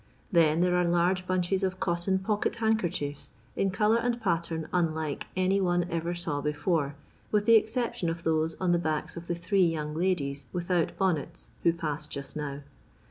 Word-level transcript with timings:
Then, 0.31 0.61
there 0.61 0.75
are 0.75 0.83
large 0.83 1.27
btmches 1.27 1.61
of 1.61 1.79
cotton 1.79 2.17
pocket 2.17 2.53
handkochiefi^ 2.53 3.33
in 3.55 3.69
colour 3.69 3.97
and 3.99 4.19
pattern 4.19 4.67
unlike 4.73 5.27
any 5.35 5.61
one 5.61 5.85
ever 5.91 6.15
saw 6.15 6.41
before, 6.41 6.95
with 7.31 7.45
the 7.45 7.53
exception 7.53 8.09
of 8.09 8.23
those 8.23 8.55
on 8.59 8.71
the 8.71 8.79
backs 8.79 9.15
of 9.15 9.27
the 9.27 9.35
three 9.35 9.63
young 9.67 9.93
ladies 9.93 10.47
with 10.51 10.71
out 10.71 10.97
bonnets 10.97 11.49
who 11.61 11.71
passed 11.71 12.09
just 12.09 12.35
now. 12.35 12.61